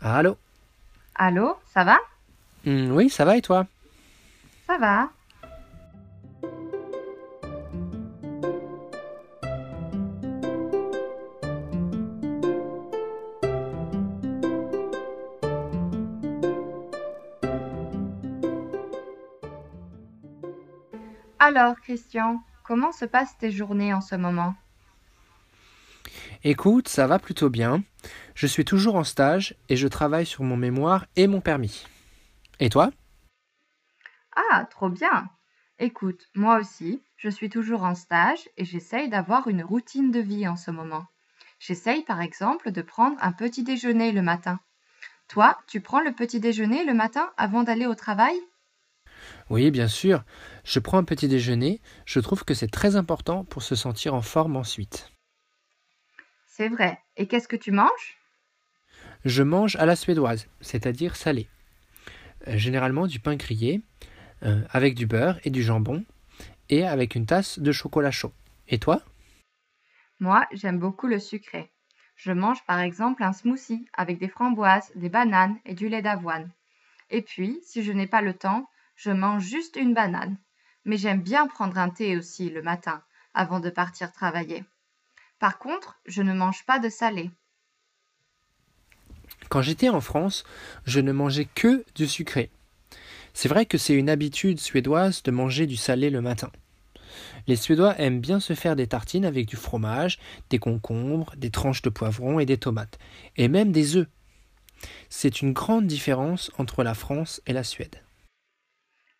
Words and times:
Allô? 0.00 0.36
Allô, 1.14 1.56
ça 1.66 1.84
va? 1.84 1.98
Hmm, 2.64 2.90
Oui, 2.92 3.10
ça 3.10 3.24
va 3.24 3.36
et 3.36 3.42
toi? 3.42 3.66
Ça 4.66 4.78
va. 4.78 5.10
Alors, 21.38 21.76
Christian, 21.80 22.40
comment 22.64 22.92
se 22.92 23.04
passent 23.04 23.36
tes 23.38 23.50
journées 23.50 23.94
en 23.94 24.00
ce 24.00 24.14
moment? 24.16 24.54
Écoute, 26.44 26.88
ça 26.88 27.06
va 27.06 27.18
plutôt 27.18 27.50
bien. 27.50 27.82
Je 28.34 28.46
suis 28.46 28.64
toujours 28.64 28.96
en 28.96 29.04
stage 29.04 29.54
et 29.68 29.76
je 29.76 29.88
travaille 29.88 30.26
sur 30.26 30.44
mon 30.44 30.56
mémoire 30.56 31.06
et 31.16 31.26
mon 31.26 31.40
permis. 31.40 31.86
Et 32.60 32.68
toi? 32.68 32.90
Ah, 34.36 34.66
trop 34.70 34.88
bien. 34.88 35.28
Écoute, 35.78 36.28
moi 36.34 36.58
aussi, 36.58 37.02
je 37.16 37.28
suis 37.28 37.50
toujours 37.50 37.84
en 37.84 37.94
stage 37.94 38.48
et 38.56 38.64
j'essaye 38.64 39.08
d'avoir 39.08 39.48
une 39.48 39.62
routine 39.62 40.10
de 40.10 40.20
vie 40.20 40.48
en 40.48 40.56
ce 40.56 40.70
moment. 40.70 41.06
J'essaye 41.60 42.02
par 42.04 42.20
exemple 42.20 42.70
de 42.70 42.82
prendre 42.82 43.16
un 43.20 43.32
petit 43.32 43.64
déjeuner 43.64 44.12
le 44.12 44.22
matin. 44.22 44.60
Toi, 45.28 45.58
tu 45.66 45.80
prends 45.80 46.00
le 46.00 46.12
petit 46.12 46.40
déjeuner 46.40 46.84
le 46.84 46.94
matin 46.94 47.30
avant 47.36 47.62
d'aller 47.62 47.86
au 47.86 47.94
travail? 47.94 48.36
Oui, 49.50 49.70
bien 49.70 49.88
sûr. 49.88 50.24
Je 50.64 50.78
prends 50.78 50.98
un 50.98 51.04
petit 51.04 51.28
déjeuner. 51.28 51.80
Je 52.06 52.20
trouve 52.20 52.44
que 52.44 52.54
c'est 52.54 52.70
très 52.70 52.96
important 52.96 53.44
pour 53.44 53.62
se 53.62 53.74
sentir 53.74 54.14
en 54.14 54.22
forme 54.22 54.56
ensuite. 54.56 55.10
C'est 56.58 56.68
vrai. 56.68 56.98
Et 57.16 57.28
qu'est-ce 57.28 57.46
que 57.46 57.54
tu 57.54 57.70
manges? 57.70 58.18
Je 59.24 59.44
mange 59.44 59.76
à 59.76 59.86
la 59.86 59.94
suédoise, 59.94 60.48
c'est-à-dire 60.60 61.14
salé. 61.14 61.46
Euh, 62.48 62.58
généralement 62.58 63.06
du 63.06 63.20
pain 63.20 63.36
grillé, 63.36 63.80
euh, 64.42 64.62
avec 64.70 64.96
du 64.96 65.06
beurre 65.06 65.38
et 65.44 65.50
du 65.50 65.62
jambon, 65.62 66.04
et 66.68 66.84
avec 66.84 67.14
une 67.14 67.26
tasse 67.26 67.60
de 67.60 67.70
chocolat 67.70 68.10
chaud. 68.10 68.32
Et 68.66 68.80
toi? 68.80 69.00
Moi, 70.18 70.48
j'aime 70.50 70.80
beaucoup 70.80 71.06
le 71.06 71.20
sucré. 71.20 71.70
Je 72.16 72.32
mange 72.32 72.64
par 72.66 72.80
exemple 72.80 73.22
un 73.22 73.32
smoothie 73.32 73.86
avec 73.92 74.18
des 74.18 74.26
framboises, 74.28 74.90
des 74.96 75.10
bananes 75.10 75.60
et 75.64 75.74
du 75.74 75.88
lait 75.88 76.02
d'avoine. 76.02 76.50
Et 77.10 77.22
puis, 77.22 77.60
si 77.62 77.84
je 77.84 77.92
n'ai 77.92 78.08
pas 78.08 78.20
le 78.20 78.34
temps, 78.34 78.68
je 78.96 79.12
mange 79.12 79.44
juste 79.44 79.76
une 79.76 79.94
banane. 79.94 80.36
Mais 80.84 80.96
j'aime 80.96 81.22
bien 81.22 81.46
prendre 81.46 81.78
un 81.78 81.90
thé 81.90 82.16
aussi 82.16 82.50
le 82.50 82.62
matin, 82.62 83.04
avant 83.32 83.60
de 83.60 83.70
partir 83.70 84.10
travailler. 84.10 84.64
Par 85.38 85.58
contre, 85.58 86.00
je 86.06 86.22
ne 86.22 86.32
mange 86.32 86.64
pas 86.66 86.78
de 86.78 86.88
salé. 86.88 87.30
Quand 89.48 89.62
j'étais 89.62 89.88
en 89.88 90.00
France, 90.00 90.44
je 90.84 91.00
ne 91.00 91.12
mangeais 91.12 91.46
que 91.46 91.84
du 91.94 92.06
sucré. 92.06 92.50
C'est 93.34 93.48
vrai 93.48 93.66
que 93.66 93.78
c'est 93.78 93.94
une 93.94 94.10
habitude 94.10 94.58
suédoise 94.58 95.22
de 95.22 95.30
manger 95.30 95.66
du 95.66 95.76
salé 95.76 96.10
le 96.10 96.20
matin. 96.20 96.50
Les 97.46 97.56
Suédois 97.56 97.98
aiment 97.98 98.20
bien 98.20 98.40
se 98.40 98.54
faire 98.54 98.76
des 98.76 98.88
tartines 98.88 99.24
avec 99.24 99.46
du 99.46 99.56
fromage, 99.56 100.18
des 100.50 100.58
concombres, 100.58 101.34
des 101.36 101.50
tranches 101.50 101.82
de 101.82 101.88
poivron 101.88 102.38
et 102.40 102.46
des 102.46 102.58
tomates, 102.58 102.98
et 103.36 103.48
même 103.48 103.72
des 103.72 103.96
œufs. 103.96 104.08
C'est 105.08 105.40
une 105.40 105.52
grande 105.52 105.86
différence 105.86 106.50
entre 106.58 106.82
la 106.82 106.94
France 106.94 107.40
et 107.46 107.52
la 107.52 107.64
Suède. 107.64 108.02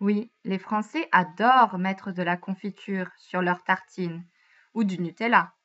Oui, 0.00 0.30
les 0.44 0.58
Français 0.58 1.08
adorent 1.12 1.78
mettre 1.78 2.10
de 2.10 2.22
la 2.22 2.36
confiture 2.36 3.08
sur 3.16 3.40
leurs 3.40 3.64
tartines 3.64 4.24
ou 4.74 4.84
du 4.84 4.98
Nutella. 4.98 5.55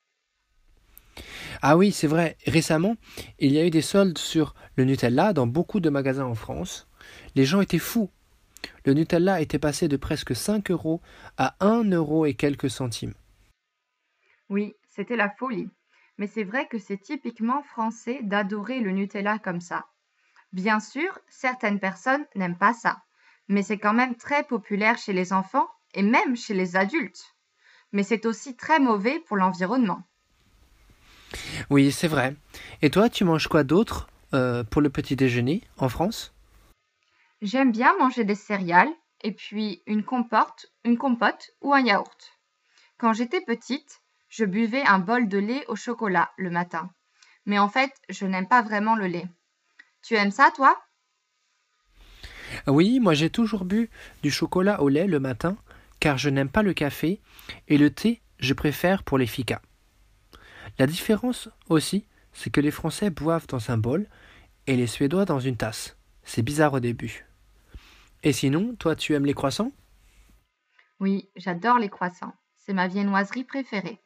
Ah 1.61 1.77
oui, 1.77 1.91
c'est 1.91 2.07
vrai, 2.07 2.37
récemment, 2.45 2.95
il 3.39 3.51
y 3.51 3.59
a 3.59 3.65
eu 3.65 3.69
des 3.69 3.81
soldes 3.81 4.17
sur 4.17 4.55
le 4.75 4.85
Nutella 4.85 5.33
dans 5.33 5.47
beaucoup 5.47 5.79
de 5.79 5.89
magasins 5.89 6.25
en 6.25 6.35
France. 6.35 6.87
Les 7.35 7.45
gens 7.45 7.61
étaient 7.61 7.79
fous. 7.79 8.09
Le 8.85 8.93
Nutella 8.93 9.41
était 9.41 9.59
passé 9.59 9.87
de 9.87 9.97
presque 9.97 10.35
5 10.35 10.71
euros 10.71 11.01
à 11.37 11.55
1 11.59 11.91
euro 11.91 12.25
et 12.25 12.33
quelques 12.33 12.69
centimes. 12.69 13.13
Oui, 14.50 14.75
c'était 14.89 15.16
la 15.16 15.29
folie. 15.29 15.69
Mais 16.17 16.27
c'est 16.27 16.44
vrai 16.44 16.67
que 16.67 16.77
c'est 16.77 16.97
typiquement 16.97 17.63
français 17.63 18.19
d'adorer 18.21 18.79
le 18.79 18.91
Nutella 18.91 19.39
comme 19.39 19.61
ça. 19.61 19.85
Bien 20.51 20.79
sûr, 20.79 21.17
certaines 21.29 21.79
personnes 21.79 22.25
n'aiment 22.35 22.57
pas 22.57 22.73
ça, 22.73 23.01
mais 23.47 23.63
c'est 23.63 23.77
quand 23.77 23.94
même 23.94 24.16
très 24.16 24.44
populaire 24.44 24.97
chez 24.97 25.13
les 25.13 25.31
enfants 25.31 25.67
et 25.94 26.03
même 26.03 26.35
chez 26.35 26.53
les 26.53 26.75
adultes. 26.75 27.35
Mais 27.94 28.03
c'est 28.03 28.25
aussi 28.25 28.55
très 28.55 28.79
mauvais 28.79 29.19
pour 29.19 29.38
l'environnement. 29.38 30.03
Oui, 31.71 31.93
c'est 31.93 32.09
vrai. 32.09 32.35
Et 32.81 32.89
toi, 32.89 33.09
tu 33.09 33.23
manges 33.23 33.47
quoi 33.47 33.63
d'autre 33.63 34.09
euh, 34.33 34.61
pour 34.61 34.81
le 34.81 34.89
petit 34.89 35.15
déjeuner 35.15 35.61
en 35.77 35.87
France? 35.87 36.33
J'aime 37.41 37.71
bien 37.71 37.97
manger 37.97 38.25
des 38.25 38.35
céréales 38.35 38.91
et 39.23 39.31
puis 39.31 39.81
une 39.87 40.03
compote, 40.03 40.65
une 40.83 40.97
compote 40.97 41.51
ou 41.61 41.73
un 41.73 41.79
yaourt. 41.79 42.33
Quand 42.97 43.13
j'étais 43.13 43.39
petite, 43.39 44.01
je 44.27 44.43
buvais 44.43 44.83
un 44.83 44.99
bol 44.99 45.29
de 45.29 45.37
lait 45.37 45.63
au 45.69 45.77
chocolat 45.77 46.31
le 46.37 46.49
matin. 46.49 46.89
Mais 47.45 47.57
en 47.57 47.69
fait, 47.69 47.93
je 48.09 48.25
n'aime 48.25 48.49
pas 48.49 48.61
vraiment 48.61 48.97
le 48.97 49.07
lait. 49.07 49.29
Tu 50.03 50.15
aimes 50.15 50.31
ça, 50.31 50.51
toi? 50.53 50.77
Oui, 52.67 52.99
moi 52.99 53.13
j'ai 53.13 53.29
toujours 53.29 53.63
bu 53.63 53.89
du 54.23 54.29
chocolat 54.29 54.81
au 54.81 54.89
lait 54.89 55.07
le 55.07 55.21
matin, 55.21 55.55
car 56.01 56.17
je 56.17 56.29
n'aime 56.29 56.49
pas 56.49 56.63
le 56.63 56.73
café, 56.73 57.21
et 57.69 57.77
le 57.77 57.91
thé, 57.91 58.21
je 58.39 58.53
préfère 58.53 59.03
pour 59.03 59.17
les 59.17 59.25
ficas. 59.25 59.61
La 60.79 60.87
différence 60.87 61.49
aussi, 61.69 62.05
c'est 62.33 62.49
que 62.49 62.61
les 62.61 62.71
Français 62.71 63.09
boivent 63.09 63.47
dans 63.47 63.71
un 63.71 63.77
bol 63.77 64.07
et 64.67 64.75
les 64.75 64.87
Suédois 64.87 65.25
dans 65.25 65.39
une 65.39 65.57
tasse. 65.57 65.95
C'est 66.23 66.41
bizarre 66.41 66.73
au 66.73 66.79
début. 66.79 67.25
Et 68.23 68.33
sinon, 68.33 68.75
toi 68.75 68.95
tu 68.95 69.13
aimes 69.13 69.25
les 69.25 69.33
croissants? 69.33 69.71
Oui, 70.99 71.29
j'adore 71.35 71.79
les 71.79 71.89
croissants. 71.89 72.35
C'est 72.57 72.73
ma 72.73 72.87
viennoiserie 72.87 73.43
préférée. 73.43 73.99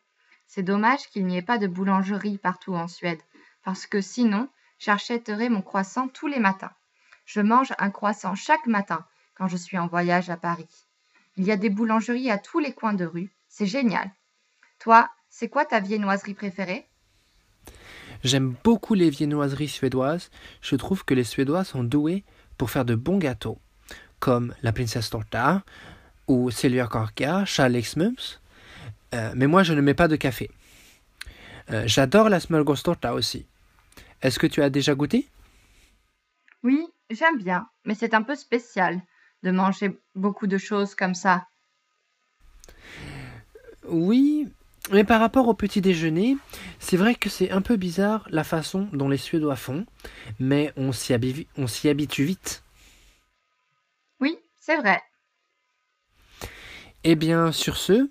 C'est 0.48 0.64
dommage 0.64 1.08
qu'il 1.10 1.26
n'y 1.26 1.38
ait 1.38 1.42
pas 1.42 1.58
de 1.58 1.68
boulangerie 1.68 2.38
partout 2.38 2.76
en 2.76 2.88
Suède, 2.88 3.20
parce 3.64 3.86
que 3.86 4.00
sinon, 4.00 4.48
j'achèterais 4.80 5.50
mon 5.50 5.62
croissant 5.62 6.08
tous 6.08 6.28
les 6.28 6.40
matins. 6.40 6.72
Je 7.26 7.42
mange 7.42 7.74
un 7.80 7.90
croissant 7.90 8.36
chaque 8.36 8.68
matin 8.68 9.06
quand 9.34 9.48
je 9.48 9.58
suis 9.58 9.78
en 9.78 9.88
voyage 9.88 10.30
à 10.30 10.38
Paris. 10.38 10.70
Il 11.36 11.44
y 11.44 11.52
a 11.52 11.58
des 11.58 11.70
boulangeries 11.70 12.32
à 12.32 12.38
tous 12.38 12.60
les 12.60 12.74
coins 12.74 12.94
de 12.94 13.06
rue. 13.06 13.36
C'est 13.50 13.66
génial. 13.66 14.10
Toi, 14.80 15.10
c'est 15.38 15.50
quoi 15.50 15.66
ta 15.66 15.82
viennoiserie 15.82 16.34
préférée? 16.34 16.88
J'aime 18.24 18.56
beaucoup 18.64 18.94
les 18.94 19.10
viennoiseries 19.10 19.68
suédoises. 19.68 20.32
Je 20.62 20.78
trouve 20.78 21.04
que 21.04 21.14
les 21.14 21.26
Suédois 21.26 21.66
sont 21.66 21.84
doués 21.84 22.24
pour 22.58 22.72
faire 22.72 22.86
de 22.86 22.96
bons 22.96 23.18
gâteaux, 23.18 23.60
comme 24.20 24.56
la 24.64 24.72
Princess 24.72 25.10
Torta 25.10 25.66
ou 26.30 26.52
Silvia 26.52 26.88
Korka, 26.88 27.44
Charles 27.44 27.82
Mums. 27.98 28.40
Euh, 29.14 29.34
mais 29.36 29.48
moi, 29.48 29.64
je 29.64 29.74
ne 29.74 29.82
mets 29.82 29.94
pas 29.94 30.08
de 30.08 30.16
café. 30.16 30.50
Euh, 31.70 31.84
J'adore 31.86 32.30
la 32.30 32.40
Smörgåstorta 32.40 33.14
aussi. 33.14 33.46
Est-ce 34.22 34.40
que 34.40 34.48
tu 34.48 34.62
as 34.62 34.70
déjà 34.70 34.96
goûté? 34.96 35.28
Oui, 36.64 36.88
j'aime 37.10 37.40
bien, 37.40 37.68
mais 37.84 37.94
c'est 37.94 38.14
un 38.14 38.24
peu 38.24 38.36
spécial 38.36 39.02
de 39.44 39.52
manger 39.52 40.00
beaucoup 40.16 40.48
de 40.48 40.58
choses 40.58 40.96
comme 40.96 41.14
ça. 41.14 41.46
Oui, 43.84 44.48
mais 44.92 45.04
par 45.04 45.20
rapport 45.20 45.48
au 45.48 45.54
petit 45.54 45.82
déjeuner, 45.82 46.38
c'est 46.80 46.98
vrai 46.98 47.16
que 47.16 47.30
c'est 47.30 47.52
un 47.52 47.62
peu 47.62 47.76
bizarre 47.76 48.28
la 48.30 48.44
façon 48.44 48.88
dont 48.94 49.10
les 49.10 49.18
Suédois 49.18 49.56
font, 49.56 49.86
mais 50.40 50.72
on 50.78 50.92
s'y 50.92 51.14
habi- 51.14 51.48
habitue 51.90 52.24
vite. 52.26 52.64
Oui, 54.20 54.38
c'est 54.60 54.78
vrai. 54.78 55.02
Eh 57.04 57.16
bien, 57.16 57.52
sur 57.52 57.78
ce, 57.78 58.10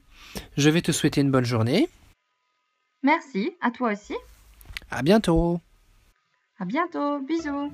je 0.56 0.70
vais 0.70 0.82
te 0.82 0.92
souhaiter 0.92 1.20
une 1.20 1.30
bonne 1.30 1.44
journée. 1.44 1.88
Merci, 3.02 3.52
à 3.60 3.70
toi 3.70 3.92
aussi. 3.92 4.14
À 4.90 5.02
bientôt. 5.02 5.60
À 6.58 6.64
bientôt, 6.64 7.18
bisous. 7.20 7.72